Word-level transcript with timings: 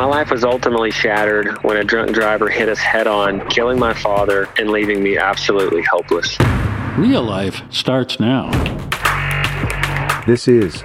My 0.00 0.06
life 0.06 0.30
was 0.30 0.44
ultimately 0.44 0.90
shattered 0.90 1.62
when 1.62 1.76
a 1.76 1.84
drunk 1.84 2.12
driver 2.12 2.48
hit 2.48 2.70
us 2.70 2.78
head 2.78 3.06
on, 3.06 3.46
killing 3.50 3.78
my 3.78 3.92
father 3.92 4.48
and 4.56 4.70
leaving 4.70 5.02
me 5.02 5.18
absolutely 5.18 5.82
helpless. 5.82 6.38
Real 6.96 7.22
life 7.22 7.60
starts 7.68 8.18
now. 8.18 8.50
This 10.26 10.48
is 10.48 10.84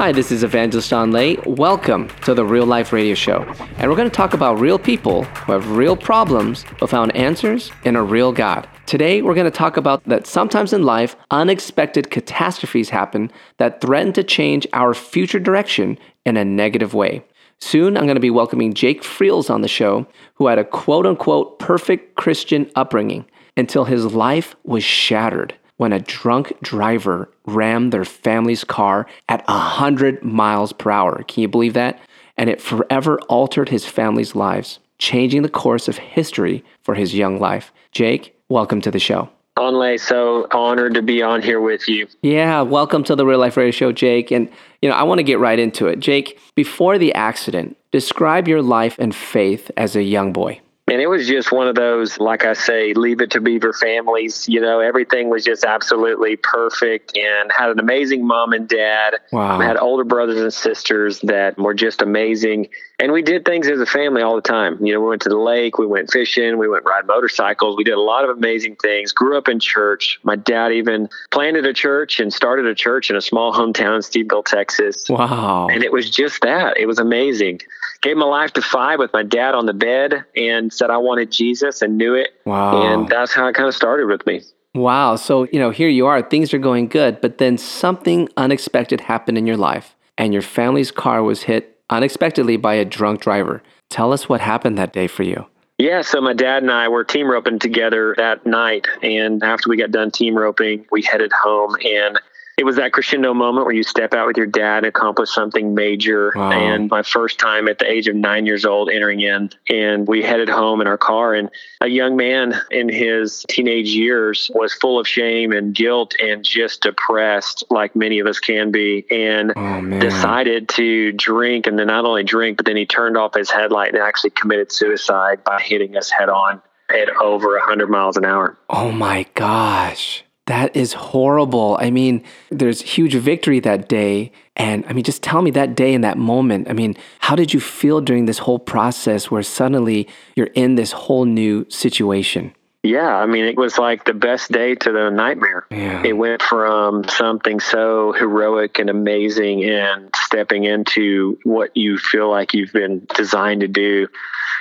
Hi, 0.00 0.12
this 0.12 0.32
is 0.32 0.42
Evangelist 0.42 0.88
John 0.88 1.10
Lay. 1.10 1.36
Welcome 1.44 2.08
to 2.22 2.32
the 2.32 2.42
Real 2.42 2.64
Life 2.64 2.90
Radio 2.90 3.14
Show. 3.14 3.42
And 3.76 3.90
we're 3.90 3.98
going 3.98 4.08
to 4.08 4.16
talk 4.16 4.32
about 4.32 4.58
real 4.58 4.78
people 4.78 5.24
who 5.24 5.52
have 5.52 5.76
real 5.76 5.94
problems 5.94 6.64
but 6.78 6.88
found 6.88 7.14
answers 7.14 7.70
in 7.84 7.96
a 7.96 8.02
real 8.02 8.32
God. 8.32 8.66
Today, 8.86 9.20
we're 9.20 9.34
going 9.34 9.44
to 9.44 9.50
talk 9.50 9.76
about 9.76 10.02
that 10.04 10.26
sometimes 10.26 10.72
in 10.72 10.84
life, 10.84 11.16
unexpected 11.30 12.10
catastrophes 12.10 12.88
happen 12.88 13.30
that 13.58 13.82
threaten 13.82 14.14
to 14.14 14.24
change 14.24 14.66
our 14.72 14.94
future 14.94 15.38
direction 15.38 15.98
in 16.24 16.38
a 16.38 16.46
negative 16.46 16.94
way. 16.94 17.22
Soon, 17.58 17.98
I'm 17.98 18.04
going 18.04 18.14
to 18.14 18.20
be 18.20 18.30
welcoming 18.30 18.72
Jake 18.72 19.04
Freels 19.04 19.50
on 19.50 19.60
the 19.60 19.68
show, 19.68 20.06
who 20.36 20.46
had 20.46 20.58
a 20.58 20.64
quote 20.64 21.04
unquote 21.04 21.58
perfect 21.58 22.14
Christian 22.14 22.70
upbringing 22.74 23.26
until 23.54 23.84
his 23.84 24.14
life 24.14 24.56
was 24.64 24.82
shattered 24.82 25.52
when 25.80 25.94
a 25.94 25.98
drunk 25.98 26.52
driver 26.60 27.30
rammed 27.46 27.90
their 27.90 28.04
family's 28.04 28.64
car 28.64 29.06
at 29.30 29.42
100 29.48 30.22
miles 30.22 30.74
per 30.74 30.90
hour. 30.90 31.22
Can 31.22 31.40
you 31.40 31.48
believe 31.48 31.72
that? 31.72 31.98
And 32.36 32.50
it 32.50 32.60
forever 32.60 33.18
altered 33.30 33.70
his 33.70 33.86
family's 33.86 34.34
lives, 34.34 34.78
changing 34.98 35.40
the 35.40 35.48
course 35.48 35.88
of 35.88 35.96
history 35.96 36.62
for 36.82 36.94
his 36.94 37.14
young 37.14 37.40
life. 37.40 37.72
Jake, 37.92 38.36
welcome 38.50 38.82
to 38.82 38.90
the 38.90 38.98
show. 38.98 39.30
Anh 39.58 39.72
Le, 39.72 39.96
so 39.96 40.46
honored 40.52 40.92
to 40.92 41.02
be 41.02 41.22
on 41.22 41.40
here 41.40 41.62
with 41.62 41.88
you. 41.88 42.06
Yeah, 42.20 42.60
welcome 42.60 43.02
to 43.04 43.16
the 43.16 43.24
Real 43.24 43.38
Life 43.38 43.56
Radio 43.56 43.70
Show, 43.70 43.90
Jake. 43.90 44.30
And, 44.30 44.50
you 44.82 44.90
know, 44.90 44.94
I 44.94 45.04
want 45.04 45.20
to 45.20 45.24
get 45.24 45.38
right 45.38 45.58
into 45.58 45.86
it. 45.86 45.98
Jake, 45.98 46.38
before 46.54 46.98
the 46.98 47.14
accident, 47.14 47.78
describe 47.90 48.48
your 48.48 48.60
life 48.60 48.96
and 48.98 49.14
faith 49.14 49.70
as 49.78 49.96
a 49.96 50.02
young 50.02 50.34
boy. 50.34 50.60
And 50.90 51.00
it 51.00 51.06
was 51.06 51.28
just 51.28 51.52
one 51.52 51.68
of 51.68 51.76
those, 51.76 52.18
like 52.18 52.44
I 52.44 52.52
say, 52.54 52.94
leave 52.94 53.20
it 53.20 53.30
to 53.30 53.40
Beaver 53.40 53.72
families. 53.72 54.48
You 54.48 54.60
know, 54.60 54.80
everything 54.80 55.30
was 55.30 55.44
just 55.44 55.64
absolutely 55.64 56.34
perfect 56.34 57.16
and 57.16 57.52
had 57.56 57.70
an 57.70 57.78
amazing 57.78 58.26
mom 58.26 58.52
and 58.52 58.68
dad. 58.68 59.14
Wow. 59.30 59.60
Had 59.60 59.76
older 59.76 60.02
brothers 60.02 60.40
and 60.40 60.52
sisters 60.52 61.20
that 61.20 61.56
were 61.56 61.74
just 61.74 62.02
amazing. 62.02 62.70
And 62.98 63.12
we 63.12 63.22
did 63.22 63.44
things 63.44 63.68
as 63.68 63.78
a 63.78 63.86
family 63.86 64.20
all 64.22 64.34
the 64.34 64.42
time. 64.42 64.84
You 64.84 64.92
know, 64.92 65.00
we 65.00 65.10
went 65.10 65.22
to 65.22 65.28
the 65.28 65.38
lake, 65.38 65.78
we 65.78 65.86
went 65.86 66.10
fishing, 66.10 66.58
we 66.58 66.68
went 66.68 66.84
ride 66.84 67.06
motorcycles. 67.06 67.76
We 67.76 67.84
did 67.84 67.94
a 67.94 68.00
lot 68.00 68.28
of 68.28 68.36
amazing 68.36 68.74
things. 68.74 69.12
Grew 69.12 69.38
up 69.38 69.48
in 69.48 69.60
church. 69.60 70.18
My 70.24 70.34
dad 70.34 70.72
even 70.72 71.08
planted 71.30 71.66
a 71.66 71.72
church 71.72 72.18
and 72.18 72.32
started 72.32 72.66
a 72.66 72.74
church 72.74 73.10
in 73.10 73.16
a 73.16 73.22
small 73.22 73.54
hometown 73.54 73.94
in 73.94 74.02
Stephenville, 74.02 74.44
Texas. 74.44 75.08
Wow. 75.08 75.68
And 75.70 75.84
it 75.84 75.92
was 75.92 76.10
just 76.10 76.42
that. 76.42 76.78
It 76.78 76.86
was 76.86 76.98
amazing. 76.98 77.60
Gave 78.02 78.16
my 78.16 78.26
life 78.26 78.52
to 78.54 78.62
five 78.62 78.98
with 78.98 79.12
my 79.12 79.22
dad 79.22 79.54
on 79.54 79.66
the 79.66 79.74
bed 79.74 80.24
and 80.34 80.72
said 80.72 80.88
I 80.88 80.96
wanted 80.96 81.30
Jesus 81.30 81.82
and 81.82 81.98
knew 81.98 82.14
it. 82.14 82.30
Wow. 82.46 82.80
And 82.80 83.08
that's 83.08 83.34
how 83.34 83.46
it 83.46 83.54
kind 83.54 83.68
of 83.68 83.74
started 83.74 84.06
with 84.06 84.24
me. 84.26 84.42
Wow. 84.74 85.16
So, 85.16 85.44
you 85.52 85.58
know, 85.58 85.70
here 85.70 85.88
you 85.88 86.06
are, 86.06 86.22
things 86.22 86.54
are 86.54 86.58
going 86.58 86.88
good, 86.88 87.20
but 87.20 87.38
then 87.38 87.58
something 87.58 88.28
unexpected 88.36 89.02
happened 89.02 89.36
in 89.36 89.46
your 89.46 89.56
life, 89.56 89.96
and 90.16 90.32
your 90.32 90.42
family's 90.42 90.90
car 90.90 91.22
was 91.22 91.42
hit 91.42 91.78
unexpectedly 91.90 92.56
by 92.56 92.74
a 92.74 92.84
drunk 92.84 93.20
driver. 93.20 93.62
Tell 93.90 94.12
us 94.12 94.28
what 94.28 94.40
happened 94.40 94.78
that 94.78 94.92
day 94.92 95.06
for 95.08 95.24
you. 95.24 95.46
Yeah, 95.76 96.02
so 96.02 96.20
my 96.20 96.34
dad 96.34 96.62
and 96.62 96.70
I 96.70 96.88
were 96.88 97.04
team 97.04 97.26
roping 97.26 97.58
together 97.58 98.14
that 98.18 98.46
night. 98.46 98.86
And 99.02 99.42
after 99.42 99.68
we 99.68 99.76
got 99.76 99.90
done 99.90 100.10
team 100.10 100.36
roping, 100.36 100.86
we 100.92 101.02
headed 101.02 101.32
home. 101.32 101.74
And 101.82 102.20
it 102.60 102.64
was 102.64 102.76
that 102.76 102.92
crescendo 102.92 103.32
moment 103.32 103.64
where 103.64 103.74
you 103.74 103.82
step 103.82 104.12
out 104.12 104.26
with 104.26 104.36
your 104.36 104.44
dad 104.44 104.78
and 104.78 104.86
accomplish 104.86 105.30
something 105.30 105.74
major. 105.74 106.30
Wow. 106.36 106.52
And 106.52 106.90
my 106.90 107.02
first 107.02 107.38
time 107.38 107.68
at 107.68 107.78
the 107.78 107.90
age 107.90 108.06
of 108.06 108.14
nine 108.14 108.44
years 108.44 108.66
old 108.66 108.90
entering 108.90 109.20
in, 109.20 109.48
and 109.70 110.06
we 110.06 110.22
headed 110.22 110.50
home 110.50 110.82
in 110.82 110.86
our 110.86 110.98
car. 110.98 111.32
And 111.32 111.48
a 111.80 111.88
young 111.88 112.16
man 112.16 112.54
in 112.70 112.90
his 112.90 113.46
teenage 113.48 113.88
years 113.88 114.50
was 114.54 114.74
full 114.74 115.00
of 115.00 115.08
shame 115.08 115.52
and 115.52 115.74
guilt 115.74 116.14
and 116.22 116.44
just 116.44 116.82
depressed, 116.82 117.64
like 117.70 117.96
many 117.96 118.18
of 118.18 118.26
us 118.26 118.38
can 118.38 118.70
be. 118.70 119.06
And 119.10 119.54
Oh, 119.56 119.98
decided 119.98 120.68
to 120.70 121.12
drink 121.12 121.66
and 121.66 121.78
then 121.78 121.86
not 121.86 122.04
only 122.04 122.24
drink, 122.24 122.58
but 122.58 122.66
then 122.66 122.76
he 122.76 122.84
turned 122.84 123.16
off 123.16 123.32
his 123.32 123.50
headlight 123.50 123.94
and 123.94 124.02
actually 124.02 124.30
committed 124.30 124.70
suicide 124.70 125.42
by 125.44 125.62
hitting 125.62 125.96
us 125.96 126.10
head 126.10 126.28
on 126.28 126.60
at 126.90 127.08
over 127.16 127.56
100 127.56 127.88
miles 127.88 128.18
an 128.18 128.26
hour. 128.26 128.58
Oh 128.68 128.92
my 128.92 129.24
gosh. 129.34 130.24
That 130.46 130.74
is 130.74 130.94
horrible. 130.94 131.76
I 131.80 131.90
mean, 131.90 132.24
there's 132.50 132.80
huge 132.80 133.14
victory 133.14 133.60
that 133.60 133.88
day. 133.88 134.32
And 134.56 134.84
I 134.86 134.92
mean, 134.92 135.04
just 135.04 135.22
tell 135.22 135.42
me 135.42 135.50
that 135.52 135.76
day 135.76 135.94
and 135.94 136.02
that 136.02 136.18
moment. 136.18 136.68
I 136.68 136.72
mean, 136.72 136.96
how 137.20 137.36
did 137.36 137.54
you 137.54 137.60
feel 137.60 138.00
during 138.00 138.26
this 138.26 138.38
whole 138.38 138.58
process 138.58 139.30
where 139.30 139.42
suddenly 139.42 140.08
you're 140.34 140.50
in 140.54 140.74
this 140.74 140.92
whole 140.92 141.24
new 141.24 141.66
situation? 141.68 142.54
Yeah, 142.82 143.14
I 143.14 143.26
mean, 143.26 143.44
it 143.44 143.58
was 143.58 143.76
like 143.76 144.04
the 144.04 144.14
best 144.14 144.50
day 144.50 144.74
to 144.74 144.92
the 144.92 145.10
nightmare. 145.10 145.66
Yeah. 145.70 146.02
It 146.04 146.14
went 146.14 146.40
from 146.40 147.04
something 147.04 147.60
so 147.60 148.12
heroic 148.12 148.78
and 148.78 148.88
amazing 148.88 149.64
and 149.64 150.10
stepping 150.16 150.64
into 150.64 151.38
what 151.44 151.76
you 151.76 151.98
feel 151.98 152.30
like 152.30 152.54
you've 152.54 152.72
been 152.72 153.06
designed 153.14 153.60
to 153.60 153.68
do. 153.68 154.08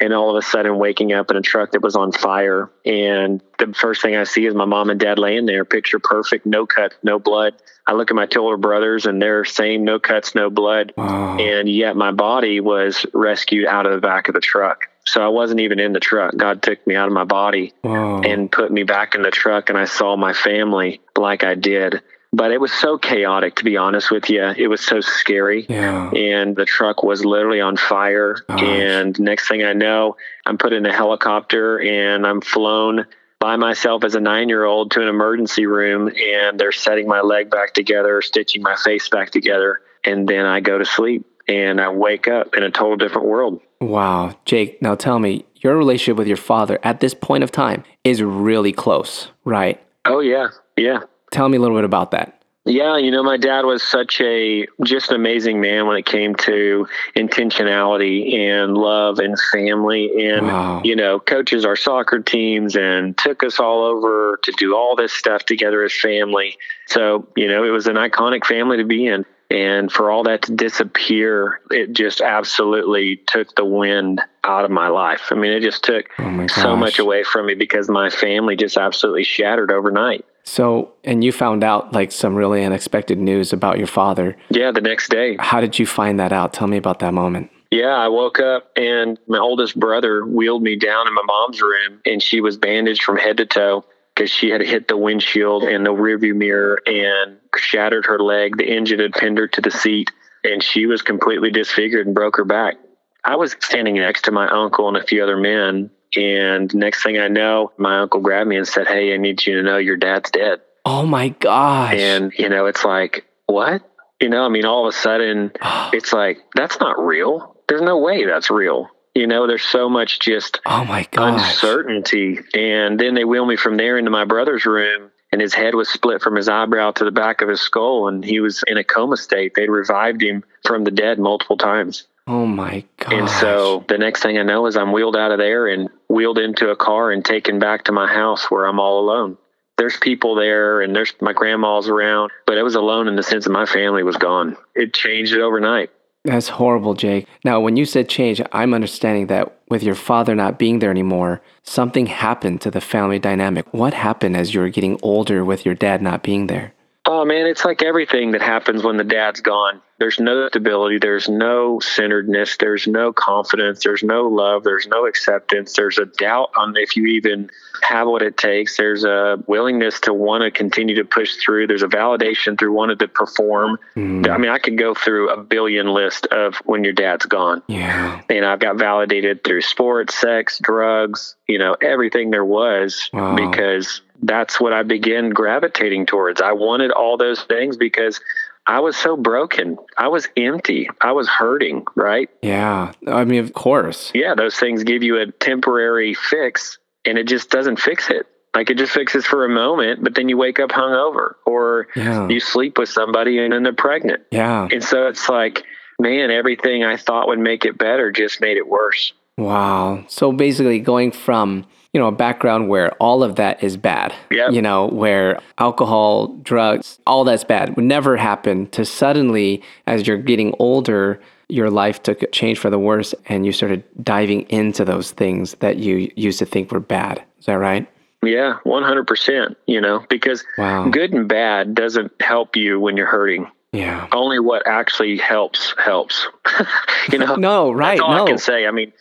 And 0.02 0.14
all 0.14 0.30
of 0.30 0.38
a 0.38 0.46
sudden, 0.46 0.78
waking 0.78 1.12
up 1.12 1.30
in 1.30 1.38
a 1.38 1.42
truck 1.42 1.72
that 1.72 1.82
was 1.82 1.96
on 1.96 2.12
fire. 2.12 2.70
And 2.86 3.42
the 3.58 3.74
first 3.74 4.02
thing 4.02 4.16
I 4.16 4.24
see 4.24 4.46
is 4.46 4.54
my 4.54 4.66
mom 4.66 4.90
and 4.90 5.00
dad 5.00 5.20
laying 5.20 5.46
there, 5.46 5.66
picture 5.66 6.00
perfect, 6.00 6.46
no 6.46 6.66
cuts, 6.66 6.96
no 7.04 7.20
blood. 7.20 7.56
I 7.86 7.94
look 7.94 8.12
at 8.12 8.16
my 8.16 8.26
two 8.26 8.42
older 8.42 8.58
brothers 8.58 9.06
and 9.06 9.22
they're 9.22 9.44
same, 9.44 9.84
no 9.84 10.00
cuts, 10.00 10.36
no 10.36 10.50
blood. 10.50 10.94
Wow. 10.96 11.38
And 11.38 11.68
yet 11.68 11.96
my 11.98 12.12
body 12.12 12.60
was 12.60 13.06
rescued 13.14 13.66
out 13.66 13.86
of 13.86 13.94
the 13.94 14.00
back 14.00 14.28
of 14.28 14.36
the 14.36 14.42
truck. 14.42 14.89
So 15.10 15.22
I 15.24 15.30
wasn't 15.30 15.62
even 15.62 15.80
in 15.80 15.94
the 15.94 16.00
truck. 16.00 16.36
God 16.38 16.62
took 16.62 16.86
me 16.86 16.96
out 16.96 17.08
of 17.08 17.14
my 17.14 17.24
body 17.24 17.74
and 17.84 18.52
put 18.52 18.72
me 18.72 18.84
back 18.84 19.16
in 19.16 19.22
the 19.22 19.32
truck 19.32 19.70
and 19.70 19.78
I 19.78 19.86
saw 19.86 20.16
my 20.16 20.34
family 20.34 21.02
like 21.18 21.44
I 21.44 21.56
did. 21.56 22.02
But 22.32 22.52
it 22.52 22.62
was 22.62 22.72
so 22.72 23.00
chaotic, 23.00 23.56
to 23.56 23.64
be 23.64 23.76
honest 23.76 24.12
with 24.12 24.30
you. 24.30 24.44
It 24.44 24.68
was 24.68 24.82
so 24.82 25.02
scary. 25.02 25.66
Yeah. 25.68 26.12
And 26.12 26.56
the 26.56 26.66
truck 26.66 27.02
was 27.02 27.26
literally 27.26 27.60
on 27.60 27.76
fire. 27.76 28.38
Gosh. 28.48 28.62
And 28.62 29.20
next 29.20 29.48
thing 29.48 29.64
I 29.64 29.74
know, 29.74 30.16
I'm 30.46 30.60
put 30.60 30.72
in 30.72 30.86
a 30.86 30.94
helicopter 30.94 31.82
and 31.82 32.28
I'm 32.28 32.42
flown 32.42 33.08
by 33.40 33.56
myself 33.56 34.04
as 34.04 34.14
a 34.14 34.20
nine 34.20 34.48
year 34.48 34.64
old 34.64 34.92
to 34.92 35.02
an 35.02 35.08
emergency 35.08 35.66
room. 35.66 36.08
And 36.10 36.60
they're 36.60 36.72
setting 36.72 37.08
my 37.08 37.22
leg 37.22 37.50
back 37.50 37.74
together, 37.74 38.22
stitching 38.22 38.62
my 38.62 38.76
face 38.76 39.10
back 39.10 39.32
together. 39.32 39.82
And 40.06 40.28
then 40.28 40.46
I 40.46 40.60
go 40.60 40.78
to 40.78 40.86
sleep 40.86 41.26
and 41.50 41.82
I 41.82 41.90
wake 41.90 42.28
up 42.28 42.56
in 42.56 42.64
a 42.64 42.70
total 42.70 42.96
different 42.96 43.28
world. 43.28 43.60
Wow. 43.82 44.36
Jake, 44.46 44.82
now 44.82 44.96
tell 44.96 45.20
me, 45.20 45.46
your 45.56 45.76
relationship 45.76 46.18
with 46.18 46.28
your 46.28 46.38
father 46.38 46.80
at 46.84 47.00
this 47.00 47.14
point 47.14 47.44
of 47.44 47.52
time 47.52 47.84
is 48.04 48.22
really 48.22 48.72
close, 48.72 49.30
right? 49.44 49.82
Oh, 50.06 50.20
yeah. 50.20 50.50
Yeah. 50.78 51.00
Tell 51.32 51.50
me 51.50 51.58
a 51.58 51.60
little 51.60 51.76
bit 51.76 51.84
about 51.84 52.12
that. 52.12 52.36
Yeah, 52.66 52.98
you 52.98 53.10
know, 53.10 53.24
my 53.24 53.38
dad 53.38 53.66
was 53.66 53.82
such 53.82 54.22
a 54.22 54.68
just 54.84 55.10
an 55.10 55.16
amazing 55.16 55.60
man 55.60 55.88
when 55.88 55.98
it 55.98 56.06
came 56.06 56.36
to 56.36 56.88
intentionality 57.16 58.36
and 58.36 58.78
love 58.78 59.18
and 59.18 59.36
family. 59.52 60.28
And, 60.28 60.46
Wow. 60.48 60.82
you 60.84 60.96
know, 60.96 61.20
coaches 61.20 61.66
our 61.66 61.76
soccer 61.76 62.20
teams 62.20 62.76
and 62.76 63.18
took 63.18 63.44
us 63.44 63.60
all 63.60 63.84
over 63.84 64.40
to 64.44 64.52
do 64.58 64.76
all 64.76 64.96
this 64.96 65.14
stuff 65.14 65.46
together 65.46 65.84
as 65.84 65.94
family. 65.94 66.58
So, 66.88 67.28
you 67.36 67.48
know, 67.48 67.64
it 67.64 67.70
was 67.70 67.88
an 67.88 67.96
iconic 67.96 68.46
family 68.46 68.78
to 68.78 68.86
be 68.86 69.08
in. 69.08 69.26
And 69.50 69.92
for 69.92 70.12
all 70.12 70.24
that 70.24 70.44
to 70.44 70.54
disappear, 70.54 71.60
it 71.72 71.94
just 71.94 72.22
absolutely 72.22 73.18
took 73.28 73.56
the 73.56 73.66
wind 73.66 74.22
out 74.44 74.64
of 74.64 74.70
my 74.70 74.90
life. 74.90 75.30
I 75.32 75.36
mean, 75.36 75.52
it 75.52 75.62
just 75.62 75.84
took 75.84 76.06
Oh 76.20 76.48
so 76.48 76.76
much 76.76 77.00
away 77.00 77.24
from 77.24 77.48
me 77.48 77.56
because 77.56 77.90
my 77.90 78.10
family 78.10 78.56
just 78.56 78.78
absolutely 78.78 79.24
shattered 79.24 79.72
overnight. 79.72 80.26
So, 80.44 80.92
and 81.04 81.24
you 81.24 81.32
found 81.32 81.64
out 81.64 81.94
like 81.94 82.12
some 82.12 82.36
really 82.36 82.64
unexpected 82.64 83.18
news 83.18 83.52
about 83.52 83.78
your 83.78 83.88
father. 83.88 84.38
Yeah, 84.50 84.72
the 84.72 84.82
next 84.82 85.10
day. 85.10 85.38
How 85.40 85.62
did 85.62 85.80
you 85.80 85.86
find 85.86 86.20
that 86.20 86.32
out? 86.32 86.54
Tell 86.54 86.68
me 86.68 86.78
about 86.78 87.00
that 87.00 87.14
moment. 87.14 87.52
Yeah, 87.72 87.96
I 87.96 88.08
woke 88.08 88.40
up 88.40 88.72
and 88.76 89.20
my 89.28 89.38
oldest 89.38 89.80
brother 89.80 90.26
wheeled 90.26 90.64
me 90.64 90.76
down 90.76 91.08
in 91.08 91.14
my 91.14 91.22
mom's 91.24 91.62
room 91.62 92.02
and 92.06 92.22
she 92.22 92.42
was 92.42 92.58
bandaged 92.58 93.04
from 93.04 93.18
head 93.18 93.38
to 93.38 93.46
toe 93.46 93.86
because 94.20 94.32
she 94.32 94.50
had 94.50 94.60
hit 94.60 94.90
the 94.90 94.98
windshield 94.98 95.64
and 95.64 95.86
the 95.86 95.94
rearview 95.94 96.36
mirror 96.36 96.82
and 96.86 97.38
shattered 97.58 98.06
her 98.06 98.20
leg. 98.20 98.58
The 98.58 98.70
engine 98.70 99.00
had 99.00 99.14
pinned 99.14 99.38
her 99.38 99.48
to 99.48 99.62
the 99.62 99.72
seat 99.72 100.12
and 100.44 100.62
she 100.62 100.88
was 100.88 101.02
completely 101.02 101.52
disfigured 101.52 102.06
and 102.06 102.14
broke 102.14 102.36
her 102.36 102.44
back. 102.44 102.76
I 103.24 103.38
was 103.38 103.56
standing 103.62 103.96
next 103.96 104.24
to 104.24 104.32
my 104.32 104.50
uncle 104.50 104.90
and 104.90 104.98
a 104.98 105.04
few 105.04 105.24
other 105.24 105.38
men 105.38 105.90
And 106.18 106.74
next 106.76 107.02
thing 107.02 107.18
I 107.18 107.30
know, 107.30 107.72
my 107.78 108.00
uncle 108.00 108.20
grabbed 108.20 108.50
me 108.50 108.58
and 108.58 108.68
said, 108.68 108.88
Hey, 108.88 109.14
I 109.14 109.18
need 109.18 109.46
you 109.46 109.56
to 109.56 109.64
know 109.64 109.78
your 109.78 109.96
dad's 109.96 110.32
dead. 110.32 110.60
Oh 110.84 111.06
my 111.06 111.30
gosh. 111.30 111.94
And, 111.96 112.34
you 112.38 112.50
know, 112.50 112.66
it's 112.66 112.84
like, 112.84 113.26
what? 113.46 113.84
You 114.20 114.28
know, 114.28 114.44
I 114.44 114.50
mean, 114.50 114.66
all 114.66 114.86
of 114.86 114.94
a 114.94 114.98
sudden, 114.98 115.52
it's 115.94 116.12
like, 116.12 116.40
that's 116.56 116.80
not 116.82 117.00
real. 117.00 117.56
There's 117.70 117.82
no 117.82 118.00
way 118.00 118.26
that's 118.26 118.50
real. 118.50 118.90
You 119.16 119.28
know, 119.28 119.48
there's 119.48 119.64
so 119.64 119.90
much 119.90 120.20
just 120.20 120.60
oh 120.66 120.86
my 120.86 121.08
gosh. 121.12 121.42
uncertainty. 121.42 122.40
And 122.54 123.00
then 123.00 123.16
they 123.16 123.26
wheel 123.26 123.46
me 123.46 123.58
from 123.58 123.78
there 123.78 123.98
into 123.98 124.12
my 124.12 124.26
brother's 124.26 124.66
room, 124.66 125.10
and 125.32 125.42
his 125.42 125.54
head 125.54 125.76
was 125.76 125.90
split 125.90 126.22
from 126.22 126.36
his 126.36 126.48
eyebrow 126.48 126.92
to 126.92 127.06
the 127.06 127.12
back 127.12 127.42
of 127.42 127.50
his 127.50 127.62
skull, 127.62 128.08
and 128.08 128.24
he 128.24 128.40
was 128.40 128.64
in 128.68 128.78
a 128.78 128.84
coma 128.84 129.18
state. 129.18 129.54
They'd 129.56 129.70
revived 129.70 130.22
him 130.22 130.44
from 130.66 130.84
the 130.84 130.92
dead 130.92 131.20
multiple 131.20 131.58
times. 131.58 132.08
Oh 132.30 132.46
my 132.46 132.86
god. 132.98 133.14
And 133.14 133.30
so 133.30 133.84
the 133.88 133.98
next 133.98 134.22
thing 134.22 134.38
I 134.38 134.44
know 134.44 134.68
is 134.68 134.78
I'm 134.78 134.92
wheeled 134.92 135.18
out 135.18 135.32
of 135.32 135.40
there 135.40 135.66
and 135.66 135.90
wheeled 136.08 136.38
into 136.38 136.70
a 136.70 136.76
car 136.76 137.12
and 137.12 137.26
taken 137.26 137.58
back 137.58 137.86
to 137.86 137.92
my 137.92 138.08
house 138.08 138.52
where 138.52 138.66
I'm 138.66 138.80
all 138.80 139.00
alone. 139.00 139.36
There's 139.80 139.98
people 139.98 140.36
there 140.36 140.82
and 140.82 140.96
there's 140.96 141.12
my 141.22 141.34
grandma's 141.34 141.90
around, 141.90 142.32
but 142.46 142.60
it 142.60 142.64
was 142.64 142.76
alone 142.76 143.08
in 143.08 143.16
the 143.16 143.24
sense 143.24 143.46
that 143.46 143.52
my 143.52 143.66
family 143.66 144.04
was 144.04 144.18
gone. 144.18 144.58
It 144.76 144.94
changed 144.94 145.34
it 145.34 145.42
overnight. 145.42 145.90
That's 146.26 146.50
horrible, 146.50 146.96
Jake. 146.96 147.28
Now, 147.46 147.62
when 147.62 147.78
you 147.78 147.86
said 147.86 148.10
change, 148.10 148.42
I'm 148.52 148.74
understanding 148.74 149.28
that 149.28 149.58
with 149.70 149.84
your 149.84 149.96
father 149.96 150.36
not 150.36 150.60
being 150.60 150.80
there 150.80 150.92
anymore, 150.92 151.42
something 151.64 152.08
happened 152.08 152.60
to 152.62 152.72
the 152.72 152.82
family 152.82 153.20
dynamic. 153.20 153.74
What 153.74 153.94
happened 153.94 154.36
as 154.36 154.54
you 154.54 154.60
were 154.60 154.70
getting 154.70 155.00
older 155.02 155.46
with 155.46 155.66
your 155.66 155.76
dad 155.76 156.02
not 156.02 156.22
being 156.22 156.48
there? 156.48 156.74
Oh 157.12 157.26
man, 157.26 157.48
it's 157.48 157.66
like 157.66 157.82
everything 157.82 158.34
that 158.34 158.42
happens 158.44 158.84
when 158.84 158.98
the 158.98 159.04
dad's 159.04 159.42
gone. 159.42 159.82
There's 159.98 160.20
no 160.20 160.48
stability, 160.48 161.00
there's 161.00 161.28
no 161.28 161.80
centeredness, 161.80 162.58
there's 162.58 162.86
no 162.86 163.12
confidence, 163.12 163.84
there's 163.84 164.04
no 164.04 164.28
love, 164.28 164.64
there's 164.64 164.86
no 164.86 165.08
acceptance, 165.08 165.74
there's 165.76 165.98
a 165.98 166.06
doubt 166.06 166.52
on 166.56 166.78
if 166.78 166.96
you 166.96 167.08
even 167.08 167.50
have 167.82 168.08
what 168.08 168.22
it 168.22 168.38
takes. 168.38 168.78
There's 168.78 169.06
a 169.06 169.44
willingness 169.48 170.02
to 170.02 170.14
want 170.14 170.44
to 170.44 170.52
continue 170.52 170.98
to 170.98 171.04
push 171.04 171.36
through. 171.38 171.66
There's 171.66 171.82
a 171.82 171.88
validation 171.88 172.60
through 172.60 172.74
wanting 172.74 173.00
to 173.00 173.08
perform. 173.08 173.80
Mm. 173.96 174.30
I 174.30 174.38
mean, 174.38 174.52
I 174.52 174.60
could 174.60 174.78
go 174.78 174.94
through 174.94 175.32
a 175.32 175.44
billion 175.44 175.88
list 175.88 176.28
of 176.28 176.58
when 176.66 176.84
your 176.84 176.94
dad's 176.94 177.26
gone. 177.26 177.64
Yeah. 177.68 178.22
And 178.30 178.46
I've 178.46 178.60
got 178.60 178.78
validated 178.78 179.44
through 179.44 179.62
sports, 179.62 180.14
sex, 180.16 180.60
drugs, 180.62 181.36
you 181.48 181.58
know, 181.58 181.76
everything 181.82 182.30
there 182.30 182.46
was 182.46 183.10
Wow. 183.12 183.36
because 183.36 184.02
that's 184.22 184.60
what 184.60 184.74
I 184.74 184.84
began 184.84 185.30
gravitating 185.30 186.06
towards. 186.06 186.42
I 186.42 186.52
wanted 186.54 186.92
all 186.92 187.18
those 187.18 187.42
things 187.44 187.78
because 187.78 188.20
I 188.68 188.80
was 188.82 188.96
so 188.98 189.16
broken. 189.18 189.78
I 189.98 190.10
was 190.10 190.28
empty. 190.38 190.90
I 191.02 191.14
was 191.14 191.28
hurting, 191.28 191.86
right? 191.96 192.30
Yeah. 192.42 192.92
I 193.08 193.26
mean, 193.26 193.44
of 193.44 193.54
course. 193.54 194.12
Yeah, 194.14 194.36
those 194.36 194.56
things 194.58 194.84
give 194.84 195.02
you 195.04 195.18
a 195.20 195.32
temporary 195.32 196.14
fix 196.14 196.78
and 197.06 197.18
it 197.18 197.28
just 197.28 197.50
doesn't 197.50 197.80
fix 197.80 198.10
it. 198.10 198.28
Like 198.54 198.70
it 198.70 198.78
just 198.78 198.92
fixes 198.92 199.26
for 199.26 199.46
a 199.46 199.50
moment, 199.50 200.04
but 200.04 200.16
then 200.16 200.28
you 200.28 200.36
wake 200.38 200.60
up 200.60 200.72
hungover 200.72 201.34
or 201.46 201.88
Yeah. 201.96 202.28
you 202.28 202.40
sleep 202.40 202.78
with 202.78 202.90
somebody 202.90 203.40
and 203.40 203.54
then 203.54 203.64
they're 203.64 203.74
pregnant. 203.74 204.24
Yeah. 204.32 204.68
And 204.72 204.84
so 204.84 205.08
it's 205.08 205.30
like, 205.30 205.64
man, 206.00 206.32
everything 206.32 206.84
I 206.84 206.98
thought 206.98 207.28
would 207.28 207.40
make 207.40 207.66
it 207.66 207.78
better 207.78 208.12
just 208.12 208.42
made 208.42 208.58
it 208.58 208.68
worse. 208.68 209.14
Wow. 209.40 210.04
So 210.08 210.32
basically, 210.32 210.80
going 210.80 211.12
from 211.12 211.66
you 211.94 212.00
know 212.00 212.08
a 212.08 212.12
background 212.12 212.70
where 212.70 212.92
all 212.96 213.24
of 213.24 213.36
that 213.38 213.64
is 213.64 213.78
bad, 213.78 214.14
Yep. 214.32 214.52
you 214.52 214.62
know, 214.62 214.88
where 214.88 215.40
alcohol, 215.58 216.28
drugs, 216.44 217.00
all 217.08 217.24
that's 217.24 217.44
bad 217.44 217.76
would 217.76 217.86
never 217.86 218.18
happen, 218.18 218.68
to 218.68 218.86
suddenly, 218.86 219.64
as 219.88 220.06
you're 220.08 220.18
getting 220.18 220.54
older, 220.60 221.20
your 221.48 221.70
life 221.72 222.04
took 222.04 222.22
a 222.22 222.28
change 222.28 222.60
for 222.60 222.70
the 222.70 222.78
worse, 222.78 223.16
and 223.28 223.46
you 223.46 223.52
started 223.52 223.84
diving 224.04 224.42
into 224.50 224.86
those 224.86 225.12
things 225.12 225.56
that 225.62 225.78
you 225.78 226.12
used 226.16 226.38
to 226.40 226.46
think 226.46 226.72
were 226.72 226.80
bad. 226.80 227.24
Is 227.40 227.46
that 227.48 227.54
right? 227.56 227.88
Yeah, 228.22 228.58
100%, 228.66 229.56
you 229.66 229.80
know, 229.82 230.06
because 230.10 230.44
Wow. 230.58 230.90
good 230.90 231.14
and 231.14 231.28
bad 231.28 231.74
doesn't 231.74 232.12
help 232.22 232.56
you 232.58 232.78
when 232.80 232.98
you're 232.98 233.08
hurting. 233.08 233.48
Yeah. 233.72 234.08
Only 234.12 234.40
what 234.40 234.68
actually 234.68 235.18
helps 235.18 235.74
helps. 235.78 236.28
you 237.12 237.18
know, 237.18 237.36
No, 237.38 237.72
right? 237.72 237.92
That's 237.98 238.02
all 238.02 238.14
no. 238.16 238.26
I 238.26 238.28
can 238.28 238.38
say. 238.38 238.68
I 238.68 238.72
mean, 238.72 238.92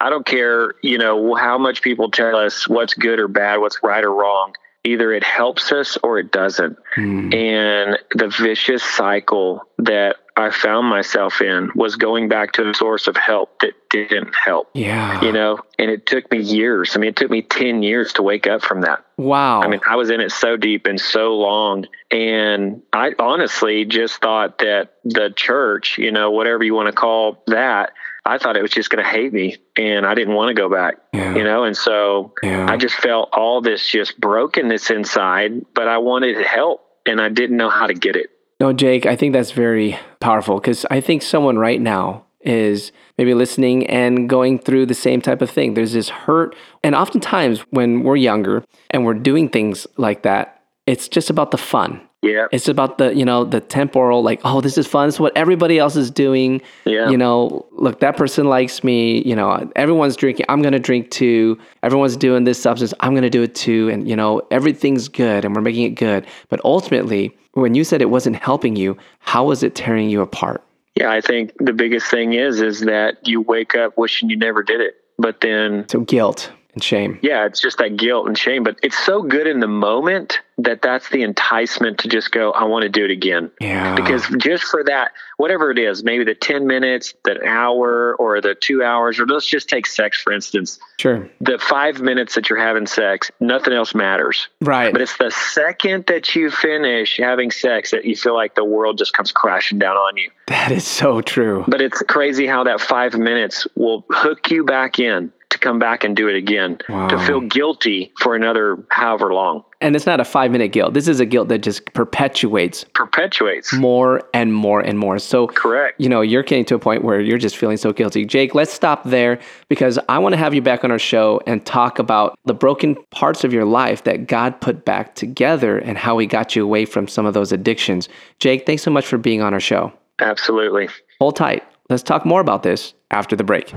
I 0.00 0.10
don't 0.10 0.26
care, 0.26 0.74
you 0.82 0.98
know, 0.98 1.34
how 1.34 1.58
much 1.58 1.82
people 1.82 2.10
tell 2.10 2.36
us 2.36 2.68
what's 2.68 2.94
good 2.94 3.18
or 3.18 3.28
bad, 3.28 3.60
what's 3.60 3.82
right 3.82 4.04
or 4.04 4.12
wrong. 4.12 4.54
Either 4.84 5.12
it 5.12 5.24
helps 5.24 5.72
us 5.72 5.98
or 6.02 6.18
it 6.18 6.30
doesn't. 6.30 6.78
Hmm. 6.94 7.32
And 7.32 7.98
the 8.14 8.28
vicious 8.28 8.84
cycle 8.84 9.62
that 9.78 10.16
I 10.36 10.50
found 10.50 10.86
myself 10.88 11.40
in 11.40 11.70
was 11.74 11.96
going 11.96 12.28
back 12.28 12.52
to 12.52 12.68
a 12.68 12.74
source 12.74 13.06
of 13.06 13.16
help 13.16 13.58
that 13.60 13.72
didn't 13.88 14.34
help. 14.34 14.68
Yeah. 14.74 15.22
You 15.22 15.32
know, 15.32 15.60
and 15.78 15.90
it 15.90 16.04
took 16.04 16.30
me 16.30 16.40
years. 16.40 16.94
I 16.94 17.00
mean, 17.00 17.08
it 17.08 17.16
took 17.16 17.30
me 17.30 17.40
10 17.40 17.82
years 17.82 18.12
to 18.14 18.22
wake 18.22 18.46
up 18.46 18.62
from 18.62 18.82
that. 18.82 19.02
Wow. 19.16 19.62
I 19.62 19.68
mean, 19.68 19.80
I 19.88 19.96
was 19.96 20.10
in 20.10 20.20
it 20.20 20.30
so 20.30 20.58
deep 20.58 20.86
and 20.86 21.00
so 21.00 21.36
long. 21.36 21.86
And 22.10 22.82
I 22.92 23.12
honestly 23.18 23.86
just 23.86 24.20
thought 24.20 24.58
that 24.58 24.92
the 25.04 25.32
church, 25.34 25.96
you 25.96 26.12
know, 26.12 26.30
whatever 26.30 26.62
you 26.62 26.74
want 26.74 26.88
to 26.88 26.92
call 26.92 27.42
that, 27.46 27.92
I 28.26 28.38
thought 28.38 28.56
it 28.56 28.62
was 28.62 28.70
just 28.70 28.90
going 28.90 29.02
to 29.04 29.08
hate 29.10 29.32
me 29.32 29.56
and 29.76 30.04
I 30.06 30.14
didn't 30.14 30.34
want 30.34 30.48
to 30.48 30.54
go 30.54 30.68
back, 30.68 30.96
Yeah. 31.12 31.34
you 31.34 31.44
know? 31.44 31.64
And 31.64 31.76
so 31.76 32.32
Yeah. 32.42 32.66
I 32.68 32.76
just 32.76 32.94
felt 32.96 33.30
all 33.32 33.60
this 33.60 33.86
just 33.88 34.20
brokenness 34.20 34.90
inside, 34.90 35.64
but 35.74 35.88
I 35.88 35.98
wanted 35.98 36.36
help 36.44 36.80
and 37.06 37.20
I 37.20 37.28
didn't 37.28 37.56
know 37.56 37.70
how 37.70 37.86
to 37.86 37.94
get 37.94 38.16
it. 38.16 38.30
No, 38.60 38.72
Jake, 38.72 39.06
I 39.06 39.16
think 39.16 39.32
that's 39.32 39.50
very 39.52 39.98
powerful 40.20 40.58
because 40.58 40.84
I 40.90 41.00
think 41.00 41.22
someone 41.22 41.58
right 41.58 41.80
now 41.80 42.24
is 42.40 42.92
maybe 43.18 43.34
listening 43.34 43.86
and 43.86 44.28
going 44.28 44.58
through 44.58 44.86
the 44.86 44.94
same 44.94 45.20
type 45.20 45.42
of 45.42 45.50
thing. 45.50 45.74
There's 45.74 45.92
this 45.92 46.08
hurt. 46.08 46.54
And 46.82 46.94
oftentimes 46.94 47.60
when 47.70 48.02
we're 48.02 48.16
younger 48.16 48.64
and 48.90 49.04
we're 49.04 49.14
doing 49.14 49.48
things 49.48 49.86
like 49.96 50.22
that, 50.22 50.62
it's 50.86 51.08
just 51.08 51.28
about 51.30 51.50
the 51.50 51.58
fun. 51.58 52.00
Yeah. 52.26 52.46
It's 52.52 52.68
about 52.68 52.98
the, 52.98 53.14
you 53.14 53.24
know, 53.24 53.44
the 53.44 53.60
temporal, 53.60 54.22
like, 54.22 54.40
oh, 54.44 54.60
this 54.60 54.76
is 54.76 54.86
fun. 54.86 55.08
Is 55.08 55.20
what 55.20 55.36
everybody 55.36 55.78
else 55.78 55.96
is 55.96 56.10
doing. 56.10 56.60
Yeah. 56.84 57.08
You 57.08 57.16
know, 57.16 57.66
look, 57.72 58.00
that 58.00 58.16
person 58.16 58.46
likes 58.48 58.82
me. 58.82 59.22
You 59.22 59.36
know, 59.36 59.70
everyone's 59.76 60.16
drinking. 60.16 60.46
I'm 60.48 60.62
going 60.62 60.72
to 60.72 60.78
drink 60.78 61.10
too. 61.10 61.58
Everyone's 61.82 62.16
doing 62.16 62.44
this 62.44 62.60
substance. 62.60 62.92
I'm 63.00 63.12
going 63.12 63.22
to 63.22 63.30
do 63.30 63.42
it 63.42 63.54
too. 63.54 63.88
And, 63.90 64.08
you 64.08 64.16
know, 64.16 64.42
everything's 64.50 65.08
good 65.08 65.44
and 65.44 65.54
we're 65.54 65.62
making 65.62 65.84
it 65.84 65.94
good. 65.94 66.26
But 66.48 66.60
ultimately, 66.64 67.36
when 67.52 67.74
you 67.74 67.84
said 67.84 68.02
it 68.02 68.10
wasn't 68.10 68.36
helping 68.36 68.76
you, 68.76 68.96
how 69.20 69.44
was 69.46 69.62
it 69.62 69.74
tearing 69.74 70.10
you 70.10 70.20
apart? 70.20 70.62
Yeah. 70.94 71.10
I 71.10 71.20
think 71.20 71.52
the 71.58 71.72
biggest 71.72 72.10
thing 72.10 72.32
is, 72.32 72.60
is 72.60 72.80
that 72.80 73.26
you 73.26 73.40
wake 73.40 73.74
up 73.74 73.96
wishing 73.96 74.30
you 74.30 74.36
never 74.36 74.62
did 74.62 74.80
it. 74.80 74.96
But 75.18 75.40
then 75.40 75.88
So 75.88 76.00
guilt 76.00 76.50
and 76.76 76.84
shame. 76.84 77.18
Yeah, 77.22 77.46
it's 77.46 77.60
just 77.60 77.78
that 77.78 77.96
guilt 77.96 78.28
and 78.28 78.36
shame, 78.36 78.62
but 78.62 78.78
it's 78.82 78.98
so 78.98 79.22
good 79.22 79.46
in 79.46 79.60
the 79.60 79.66
moment 79.66 80.40
that 80.58 80.82
that's 80.82 81.08
the 81.10 81.22
enticement 81.22 81.98
to 81.98 82.08
just 82.08 82.32
go, 82.32 82.50
I 82.52 82.64
want 82.64 82.82
to 82.82 82.88
do 82.88 83.04
it 83.04 83.10
again. 83.10 83.50
Yeah. 83.60 83.94
Because 83.94 84.26
just 84.38 84.64
for 84.64 84.84
that, 84.84 85.12
whatever 85.38 85.70
it 85.70 85.78
is, 85.78 86.04
maybe 86.04 86.24
the 86.24 86.34
10 86.34 86.66
minutes, 86.66 87.14
the 87.24 87.42
hour, 87.44 88.14
or 88.16 88.40
the 88.40 88.54
two 88.54 88.82
hours, 88.82 89.18
or 89.18 89.26
let's 89.26 89.46
just 89.46 89.68
take 89.68 89.86
sex, 89.86 90.20
for 90.20 90.32
instance. 90.32 90.78
Sure. 90.98 91.28
The 91.40 91.58
five 91.58 92.00
minutes 92.00 92.34
that 92.34 92.48
you're 92.48 92.58
having 92.58 92.86
sex, 92.86 93.30
nothing 93.40 93.72
else 93.72 93.94
matters. 93.94 94.48
Right. 94.60 94.92
But 94.92 95.02
it's 95.02 95.16
the 95.16 95.30
second 95.30 96.06
that 96.06 96.34
you 96.34 96.50
finish 96.50 97.18
having 97.18 97.50
sex 97.50 97.90
that 97.90 98.04
you 98.04 98.16
feel 98.16 98.34
like 98.34 98.54
the 98.54 98.64
world 98.64 98.98
just 98.98 99.14
comes 99.14 99.32
crashing 99.32 99.78
down 99.78 99.96
on 99.96 100.16
you. 100.16 100.30
that 100.48 100.72
is 100.72 100.86
so 100.86 101.20
true. 101.22 101.64
But 101.68 101.80
it's 101.80 102.02
crazy 102.02 102.46
how 102.46 102.64
that 102.64 102.80
five 102.80 103.14
minutes 103.14 103.66
will 103.74 104.04
hook 104.10 104.50
you 104.50 104.64
back 104.64 104.98
in 104.98 105.32
to 105.56 105.60
come 105.60 105.78
back 105.78 106.04
and 106.04 106.14
do 106.16 106.28
it 106.28 106.36
again, 106.36 106.78
to 106.88 107.18
feel 107.26 107.40
guilty 107.40 108.12
for 108.20 108.34
another 108.34 108.78
however 108.90 109.32
long. 109.32 109.64
And 109.80 109.94
it's 109.94 110.06
not 110.06 110.20
a 110.20 110.24
five 110.24 110.50
minute 110.50 110.68
guilt. 110.72 110.94
This 110.94 111.06
is 111.08 111.20
a 111.20 111.26
guilt 111.26 111.48
that 111.48 111.58
just 111.58 111.92
perpetuates 111.92 112.84
Perpetuates. 112.94 113.72
more 113.74 114.22
and 114.32 114.54
more 114.54 114.80
and 114.80 114.98
more. 114.98 115.18
So, 115.18 115.48
Correct. 115.48 116.00
you 116.00 116.08
know, 116.08 116.22
you're 116.22 116.42
getting 116.42 116.64
to 116.66 116.74
a 116.74 116.78
point 116.78 117.04
where 117.04 117.20
you're 117.20 117.36
just 117.38 117.56
feeling 117.56 117.76
so 117.76 117.92
guilty. 117.92 118.24
Jake, 118.24 118.54
let's 118.54 118.72
stop 118.72 119.04
there 119.04 119.38
because 119.68 119.98
I 120.08 120.18
want 120.18 120.32
to 120.32 120.38
have 120.38 120.54
you 120.54 120.62
back 120.62 120.82
on 120.82 120.90
our 120.90 120.98
show 120.98 121.40
and 121.46 121.64
talk 121.66 121.98
about 121.98 122.38
the 122.46 122.54
broken 122.54 122.96
parts 123.10 123.44
of 123.44 123.52
your 123.52 123.66
life 123.66 124.04
that 124.04 124.26
God 124.26 124.60
put 124.62 124.84
back 124.86 125.14
together 125.14 125.78
and 125.78 125.98
how 125.98 126.16
He 126.18 126.26
got 126.26 126.56
you 126.56 126.64
away 126.64 126.86
from 126.86 127.06
some 127.06 127.26
of 127.26 127.34
those 127.34 127.52
addictions. 127.52 128.08
Jake, 128.38 128.64
thanks 128.66 128.82
so 128.82 128.90
much 128.90 129.06
for 129.06 129.18
being 129.18 129.42
on 129.42 129.52
our 129.52 129.60
show. 129.60 129.92
Absolutely. 130.20 130.88
Hold 131.20 131.36
tight. 131.36 131.62
Let's 131.90 132.02
talk 132.02 132.24
more 132.24 132.40
about 132.40 132.62
this 132.62 132.94
after 133.10 133.36
the 133.36 133.44
break. 133.44 133.72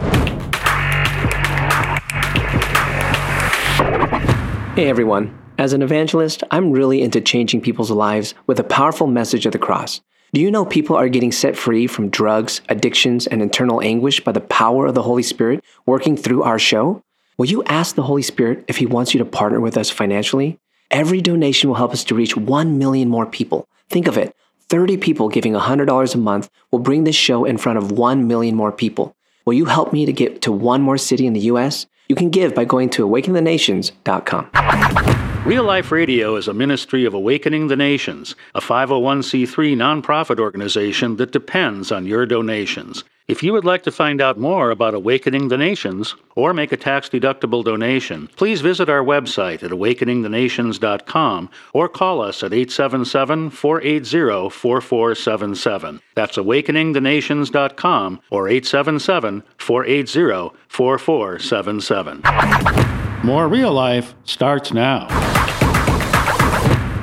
Hey 4.79 4.87
everyone. 4.87 5.37
As 5.57 5.73
an 5.73 5.81
evangelist, 5.81 6.41
I'm 6.51 6.71
really 6.71 7.01
into 7.01 7.19
changing 7.19 7.59
people's 7.59 7.91
lives 7.91 8.33
with 8.47 8.61
a 8.61 8.63
powerful 8.63 9.07
message 9.07 9.45
of 9.45 9.51
the 9.51 9.59
cross. 9.59 9.99
Do 10.31 10.39
you 10.39 10.49
know 10.49 10.63
people 10.63 10.95
are 10.95 11.09
getting 11.09 11.33
set 11.33 11.57
free 11.57 11.85
from 11.85 12.07
drugs, 12.07 12.61
addictions, 12.69 13.27
and 13.27 13.41
internal 13.41 13.81
anguish 13.81 14.23
by 14.23 14.31
the 14.31 14.39
power 14.39 14.85
of 14.87 14.95
the 14.95 15.01
Holy 15.01 15.21
Spirit 15.21 15.65
working 15.85 16.15
through 16.15 16.43
our 16.43 16.57
show? 16.57 17.03
Will 17.37 17.47
you 17.47 17.61
ask 17.65 17.95
the 17.95 18.03
Holy 18.03 18.21
Spirit 18.21 18.63
if 18.69 18.77
He 18.77 18.85
wants 18.85 19.13
you 19.13 19.17
to 19.17 19.25
partner 19.25 19.59
with 19.59 19.75
us 19.75 19.89
financially? 19.89 20.57
Every 20.89 21.19
donation 21.19 21.69
will 21.69 21.75
help 21.75 21.91
us 21.91 22.05
to 22.05 22.15
reach 22.15 22.37
1 22.37 22.77
million 22.77 23.09
more 23.09 23.25
people. 23.25 23.67
Think 23.89 24.07
of 24.07 24.17
it 24.17 24.33
30 24.69 24.95
people 24.95 25.27
giving 25.27 25.51
$100 25.51 26.15
a 26.15 26.17
month 26.17 26.49
will 26.71 26.79
bring 26.79 27.03
this 27.03 27.17
show 27.17 27.43
in 27.43 27.57
front 27.57 27.79
of 27.79 27.91
1 27.91 28.29
million 28.29 28.55
more 28.55 28.71
people. 28.71 29.13
Will 29.43 29.55
you 29.55 29.65
help 29.65 29.91
me 29.91 30.05
to 30.05 30.13
get 30.13 30.41
to 30.43 30.53
one 30.53 30.81
more 30.81 30.97
city 30.97 31.27
in 31.27 31.33
the 31.33 31.49
U.S.? 31.51 31.85
You 32.09 32.15
can 32.15 32.31
give 32.31 32.55
by 32.55 32.65
going 32.65 32.89
to 32.91 33.07
awakeningthenations.com. 33.07 34.49
Real 35.45 35.63
Life 35.63 35.91
Radio 35.91 36.35
is 36.37 36.47
a 36.47 36.55
ministry 36.55 37.05
of 37.05 37.13
Awakening 37.13 37.67
the 37.67 37.75
Nations, 37.75 38.35
a 38.55 38.59
501c3 38.59 39.75
nonprofit 39.75 40.39
organization 40.39 41.17
that 41.17 41.31
depends 41.31 41.91
on 41.91 42.07
your 42.07 42.25
donations. 42.25 43.03
If 43.29 43.43
you 43.43 43.53
would 43.53 43.63
like 43.63 43.83
to 43.83 43.91
find 43.91 44.21
out 44.21 44.39
more 44.39 44.71
about 44.71 44.95
Awakening 44.95 45.49
the 45.49 45.57
Nations 45.57 46.15
or 46.35 46.51
make 46.51 46.71
a 46.71 46.77
tax 46.77 47.09
deductible 47.09 47.63
donation, 47.63 48.27
please 48.35 48.61
visit 48.61 48.89
our 48.89 49.03
website 49.03 49.61
at 49.61 49.69
awakeningthenations.com 49.69 51.51
or 51.71 51.87
call 51.89 52.21
us 52.23 52.41
at 52.41 52.53
877 52.53 53.51
480 53.51 54.49
4477. 54.49 56.01
That's 56.15 56.37
awakeningthenations.com 56.37 58.19
or 58.31 58.49
877 58.49 59.43
480 59.59 60.57
4477. 60.67 62.21
More 63.23 63.47
real 63.47 63.73
life 63.73 64.15
starts 64.23 64.73
now. 64.73 65.05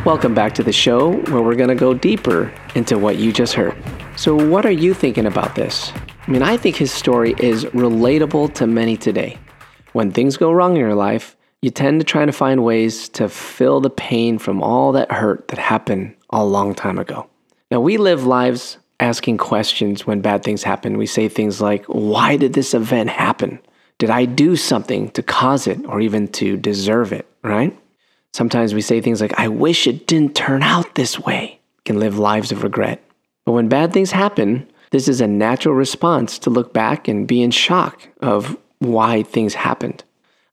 Welcome 0.05 0.35
back 0.35 0.57
to 0.57 0.65
the 0.65 0.73
show 0.73 1.19
where 1.31 1.43
we're 1.43 1.55
going 1.55 1.69
to 1.69 1.77
go 1.77 1.95
deeper 1.95 2.53
into 2.75 2.99
what 2.99 3.15
you 3.15 3.33
just 3.33 3.53
heard. 3.53 3.81
So, 4.17 4.35
what 4.35 4.67
are 4.67 4.73
you 4.73 4.93
thinking 4.95 5.27
about 5.27 5.55
this? 5.55 5.93
I 6.27 6.31
mean, 6.31 6.43
I 6.43 6.57
think 6.57 6.75
his 6.75 6.91
story 6.91 7.37
is 7.39 7.67
relatable 7.67 8.53
to 8.55 8.67
many 8.67 8.97
today. 8.97 9.39
When 9.93 10.11
things 10.11 10.37
go 10.37 10.51
wrong 10.51 10.73
in 10.73 10.81
your 10.81 10.97
life, 10.97 11.37
you 11.63 11.71
tend 11.71 12.01
to 12.01 12.05
try 12.05 12.25
to 12.25 12.33
find 12.33 12.65
ways 12.65 13.09
to 13.11 13.29
fill 13.29 13.81
the 13.81 13.91
pain 13.91 14.39
from 14.39 14.61
all 14.61 14.91
that 14.93 15.13
hurt 15.13 15.47
that 15.49 15.59
happened 15.61 16.17
a 16.31 16.45
long 16.45 16.75
time 16.75 16.99
ago. 16.99 17.29
Now, 17.71 17.81
we 17.81 17.97
live 17.97 18.27
lives 18.27 18.79
asking 18.99 19.39
questions 19.39 20.05
when 20.05 20.21
bad 20.21 20.43
things 20.43 20.65
happen. 20.65 20.99
We 20.99 21.07
say 21.07 21.29
things 21.29 21.61
like, 21.61 21.85
Why 21.87 22.37
did 22.37 22.55
this 22.55 22.75
event 22.75 23.11
happen? 23.11 23.61
Did 23.99 24.11
I 24.11 24.25
do 24.25 24.57
something 24.57 25.11
to 25.11 25.23
cause 25.23 25.69
it 25.69 25.79
or 25.87 26.01
even 26.01 26.27
to 26.33 26.57
deserve 26.57 27.13
it, 27.13 27.27
right? 27.45 27.77
Sometimes 28.33 28.75
we 28.75 28.83
say 28.83 29.01
things 29.01 29.21
like, 29.21 29.39
I 29.39 29.47
wish 29.47 29.87
it 29.87 30.09
didn't 30.09 30.35
turn 30.35 30.65
out 30.65 30.97
this 30.97 31.21
way. 31.21 31.61
We 31.77 31.83
can 31.85 32.01
live 32.01 32.19
lives 32.19 32.51
of 32.51 32.65
regret. 32.65 33.01
But 33.45 33.53
when 33.53 33.69
bad 33.69 33.93
things 33.93 34.11
happen, 34.11 34.69
this 34.91 35.09
is 35.09 35.21
a 35.21 35.27
natural 35.27 35.75
response 35.75 36.39
to 36.41 36.51
look 36.51 36.73
back 36.73 37.09
and 37.09 37.27
be 37.27 37.43
in 37.43 37.51
shock 37.51 38.09
of 38.21 38.57
why 38.79 39.23
things 39.23 39.55
happened. 39.55 40.05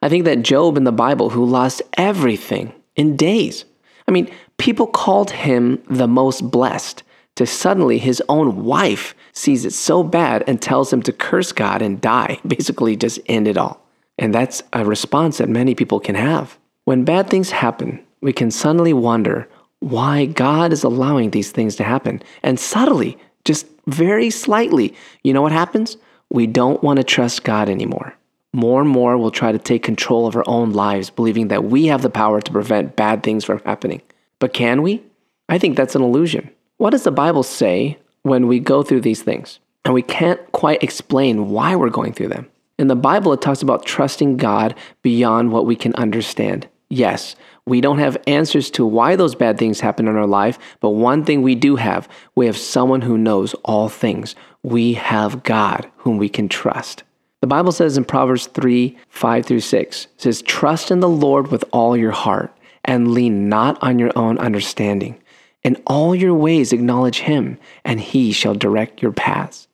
I 0.02 0.10
think 0.10 0.26
that 0.26 0.44
Job 0.44 0.78
in 0.78 0.84
the 0.84 0.92
Bible, 0.92 1.30
who 1.30 1.46
lost 1.46 1.82
everything 1.98 2.74
in 2.96 3.16
days, 3.16 3.66
I 4.08 4.12
mean, 4.12 4.30
people 4.58 4.88
called 4.88 5.32
him 5.32 5.82
the 5.90 6.08
most 6.08 6.52
blessed, 6.52 7.04
to 7.36 7.46
suddenly 7.46 7.98
his 7.98 8.22
own 8.30 8.64
wife 8.64 9.16
sees 9.32 9.66
it 9.66 9.74
so 9.74 10.04
bad 10.04 10.44
and 10.46 10.62
tells 10.62 10.94
him 10.94 11.02
to 11.04 11.12
curse 11.12 11.52
God 11.52 11.82
and 11.82 12.00
die, 12.00 12.40
basically 12.48 12.96
just 12.96 13.20
end 13.28 13.48
it 13.48 13.58
all. 13.58 13.82
And 14.20 14.34
that's 14.34 14.62
a 14.74 14.86
response 14.86 15.40
that 15.40 15.50
many 15.50 15.74
people 15.74 16.00
can 16.00 16.16
have. 16.16 16.58
When 16.86 17.06
bad 17.06 17.30
things 17.30 17.50
happen, 17.50 18.04
we 18.22 18.34
can 18.34 18.52
suddenly 18.52 18.94
wonder 18.94 19.50
why 19.80 20.26
God 20.26 20.72
is 20.72 20.84
allowing 20.84 21.32
these 21.32 21.52
things 21.52 21.76
to 21.78 21.84
happen. 21.84 22.22
And 22.44 22.60
subtly, 22.60 23.18
just 23.44 23.66
very 23.88 24.30
slightly, 24.30 24.96
you 25.24 25.34
know 25.34 25.42
what 25.42 25.52
happens? 25.52 25.98
We 26.30 26.48
don't 26.48 26.82
want 26.84 26.98
to 26.98 27.04
trust 27.04 27.44
God 27.44 27.70
anymore. 27.70 28.16
More 28.54 28.82
and 28.82 28.90
more, 28.90 29.18
we'll 29.18 29.32
try 29.32 29.52
to 29.52 29.58
take 29.58 29.84
control 29.84 30.28
of 30.28 30.36
our 30.36 30.44
own 30.48 30.74
lives, 30.74 31.10
believing 31.10 31.48
that 31.48 31.66
we 31.66 31.88
have 31.88 32.02
the 32.02 32.10
power 32.10 32.40
to 32.40 32.52
prevent 32.52 32.96
bad 32.96 33.24
things 33.24 33.44
from 33.46 33.60
happening. 33.60 34.02
But 34.40 34.54
can 34.54 34.82
we? 34.84 35.04
I 35.50 35.58
think 35.58 35.76
that's 35.76 35.96
an 35.96 36.04
illusion. 36.04 36.50
What 36.78 36.92
does 36.92 37.04
the 37.04 37.12
Bible 37.12 37.44
say 37.44 37.98
when 38.22 38.48
we 38.48 38.60
go 38.60 38.84
through 38.84 39.02
these 39.02 39.22
things 39.22 39.60
and 39.86 39.94
we 39.94 40.02
can't 40.02 40.40
quite 40.52 40.84
explain 40.84 41.50
why 41.50 41.76
we're 41.76 41.90
going 41.90 42.14
through 42.14 42.30
them? 42.30 42.48
In 42.78 42.88
the 42.88 42.96
Bible, 42.96 43.34
it 43.34 43.42
talks 43.42 43.62
about 43.62 43.86
trusting 43.86 44.38
God 44.38 44.76
beyond 45.02 45.52
what 45.52 45.66
we 45.66 45.76
can 45.76 45.94
understand. 45.96 46.68
Yes, 46.90 47.36
we 47.66 47.80
don't 47.80 48.00
have 48.00 48.18
answers 48.28 48.70
to 48.72 48.86
why 48.86 49.16
those 49.16 49.36
bad 49.36 49.58
things 49.58 49.80
happen 49.80 50.08
in 50.08 50.18
our 50.18 50.28
life, 50.28 50.60
but 50.82 50.90
one 50.92 51.24
thing 51.24 51.42
we 51.42 51.56
do 51.56 51.78
have 51.78 52.10
we 52.36 52.46
have 52.46 52.58
someone 52.58 53.02
who 53.02 53.18
knows 53.18 53.54
all 53.64 53.90
things. 53.90 54.36
We 54.64 54.94
have 54.94 55.44
God 55.44 55.90
whom 55.98 56.18
we 56.18 56.30
can 56.30 56.50
trust. 56.50 57.04
The 57.42 57.48
Bible 57.48 57.72
says 57.72 57.98
in 57.98 58.06
Proverbs 58.06 58.48
3 58.48 58.98
5 59.10 59.46
through 59.46 59.60
6, 59.60 60.08
says, 60.18 60.42
Trust 60.42 60.92
in 60.92 61.00
the 61.00 61.10
Lord 61.10 61.52
with 61.52 61.64
all 61.72 61.96
your 61.96 62.12
heart 62.12 62.56
and 62.86 63.12
lean 63.12 63.50
not 63.50 63.82
on 63.82 64.00
your 64.00 64.12
own 64.18 64.38
understanding. 64.38 65.22
In 65.64 65.82
all 65.88 66.14
your 66.14 66.34
ways 66.34 66.74
acknowledge 66.74 67.20
him, 67.20 67.58
and 67.86 68.00
he 68.00 68.34
shall 68.34 68.56
direct 68.56 69.02
your 69.02 69.14
paths. 69.14 69.68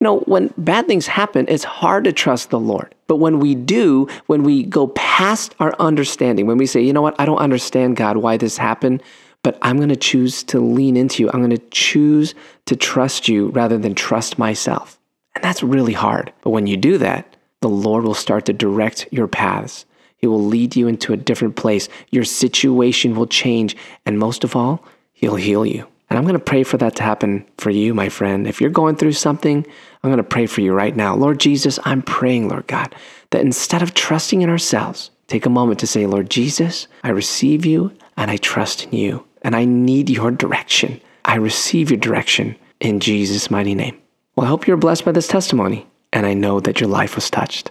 You 0.00 0.06
know, 0.06 0.18
when 0.20 0.52
bad 0.56 0.86
things 0.86 1.06
happen, 1.06 1.44
it's 1.48 1.64
hard 1.64 2.04
to 2.04 2.12
trust 2.12 2.48
the 2.48 2.58
Lord. 2.58 2.94
But 3.06 3.16
when 3.16 3.38
we 3.38 3.54
do, 3.54 4.08
when 4.28 4.44
we 4.44 4.62
go 4.62 4.86
past 4.88 5.54
our 5.60 5.74
understanding, 5.78 6.46
when 6.46 6.56
we 6.56 6.64
say, 6.64 6.80
you 6.80 6.94
know 6.94 7.02
what, 7.02 7.16
I 7.18 7.26
don't 7.26 7.36
understand, 7.36 7.96
God, 7.96 8.16
why 8.16 8.38
this 8.38 8.56
happened, 8.56 9.02
but 9.42 9.58
I'm 9.60 9.76
going 9.76 9.90
to 9.90 9.96
choose 9.96 10.42
to 10.44 10.58
lean 10.58 10.96
into 10.96 11.22
you. 11.22 11.30
I'm 11.30 11.40
going 11.40 11.50
to 11.50 11.68
choose 11.70 12.34
to 12.64 12.76
trust 12.76 13.28
you 13.28 13.48
rather 13.48 13.76
than 13.76 13.94
trust 13.94 14.38
myself. 14.38 14.98
And 15.34 15.44
that's 15.44 15.62
really 15.62 15.92
hard. 15.92 16.32
But 16.40 16.50
when 16.50 16.66
you 16.66 16.78
do 16.78 16.96
that, 16.96 17.36
the 17.60 17.68
Lord 17.68 18.04
will 18.04 18.14
start 18.14 18.46
to 18.46 18.54
direct 18.54 19.06
your 19.10 19.28
paths. 19.28 19.84
He 20.16 20.26
will 20.26 20.42
lead 20.42 20.76
you 20.76 20.88
into 20.88 21.12
a 21.12 21.16
different 21.18 21.56
place. 21.56 21.90
Your 22.10 22.24
situation 22.24 23.14
will 23.14 23.26
change. 23.26 23.76
And 24.06 24.18
most 24.18 24.44
of 24.44 24.56
all, 24.56 24.82
He'll 25.12 25.36
heal 25.36 25.66
you. 25.66 25.86
And 26.10 26.18
I'm 26.18 26.24
going 26.24 26.34
to 26.34 26.44
pray 26.44 26.64
for 26.64 26.76
that 26.78 26.96
to 26.96 27.04
happen 27.04 27.46
for 27.56 27.70
you, 27.70 27.94
my 27.94 28.08
friend. 28.08 28.46
If 28.46 28.60
you're 28.60 28.68
going 28.68 28.96
through 28.96 29.12
something, 29.12 29.64
I'm 30.02 30.10
going 30.10 30.16
to 30.16 30.24
pray 30.24 30.46
for 30.46 30.60
you 30.60 30.72
right 30.72 30.94
now. 30.94 31.14
Lord 31.14 31.38
Jesus, 31.38 31.78
I'm 31.84 32.02
praying, 32.02 32.48
Lord 32.48 32.66
God, 32.66 32.94
that 33.30 33.42
instead 33.42 33.80
of 33.80 33.94
trusting 33.94 34.42
in 34.42 34.50
ourselves, 34.50 35.10
take 35.28 35.46
a 35.46 35.50
moment 35.50 35.78
to 35.80 35.86
say, 35.86 36.06
Lord 36.06 36.28
Jesus, 36.28 36.88
I 37.04 37.10
receive 37.10 37.64
you 37.64 37.92
and 38.16 38.28
I 38.30 38.36
trust 38.38 38.86
in 38.86 38.92
you, 38.92 39.24
and 39.42 39.56
I 39.56 39.64
need 39.64 40.10
your 40.10 40.30
direction. 40.30 41.00
I 41.24 41.36
receive 41.36 41.90
your 41.90 42.00
direction 42.00 42.56
in 42.80 43.00
Jesus' 43.00 43.50
mighty 43.50 43.74
name. 43.74 43.96
Well, 44.36 44.46
I 44.46 44.48
hope 44.50 44.66
you're 44.66 44.76
blessed 44.76 45.04
by 45.04 45.12
this 45.12 45.28
testimony, 45.28 45.86
and 46.12 46.26
I 46.26 46.34
know 46.34 46.60
that 46.60 46.80
your 46.80 46.88
life 46.90 47.14
was 47.14 47.30
touched. 47.30 47.70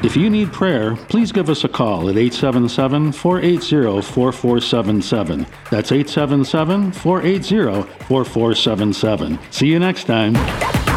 If 0.00 0.16
you 0.16 0.30
need 0.30 0.52
prayer, 0.52 0.94
please 0.94 1.32
give 1.32 1.50
us 1.50 1.64
a 1.64 1.68
call 1.68 2.08
at 2.08 2.16
877 2.16 3.10
480 3.10 4.00
4477. 4.02 5.46
That's 5.72 5.90
877 5.90 6.92
480 6.92 7.82
4477. 8.04 9.38
See 9.50 9.66
you 9.66 9.80
next 9.80 10.04
time. 10.04 10.87